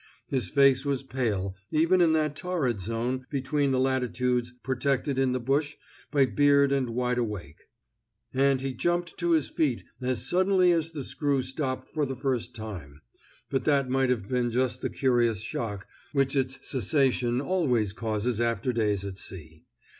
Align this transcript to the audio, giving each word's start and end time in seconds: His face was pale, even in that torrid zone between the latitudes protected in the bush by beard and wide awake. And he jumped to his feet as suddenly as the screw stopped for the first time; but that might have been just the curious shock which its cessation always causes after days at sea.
His 0.31 0.49
face 0.49 0.83
was 0.83 1.03
pale, 1.03 1.55
even 1.69 2.01
in 2.01 2.13
that 2.13 2.35
torrid 2.35 2.81
zone 2.81 3.23
between 3.29 3.69
the 3.71 3.79
latitudes 3.79 4.51
protected 4.63 5.19
in 5.19 5.31
the 5.31 5.39
bush 5.39 5.75
by 6.09 6.25
beard 6.25 6.71
and 6.71 6.89
wide 6.95 7.19
awake. 7.19 7.67
And 8.33 8.61
he 8.61 8.73
jumped 8.73 9.15
to 9.19 9.33
his 9.33 9.47
feet 9.47 9.83
as 10.01 10.25
suddenly 10.27 10.71
as 10.71 10.89
the 10.89 11.03
screw 11.03 11.43
stopped 11.43 11.87
for 11.87 12.07
the 12.07 12.15
first 12.15 12.55
time; 12.55 13.03
but 13.51 13.63
that 13.65 13.91
might 13.91 14.09
have 14.09 14.27
been 14.27 14.49
just 14.49 14.81
the 14.81 14.89
curious 14.89 15.41
shock 15.41 15.85
which 16.13 16.35
its 16.35 16.57
cessation 16.63 17.39
always 17.39 17.93
causes 17.93 18.41
after 18.41 18.73
days 18.73 19.05
at 19.05 19.19
sea. 19.19 19.65